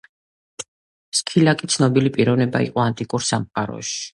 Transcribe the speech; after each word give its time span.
სქილაკი 1.19 1.69
ცნობილი 1.75 2.13
პიროვნება 2.17 2.63
იყო 2.69 2.85
ანტიკურ 2.89 3.29
სამყაროში. 3.33 4.05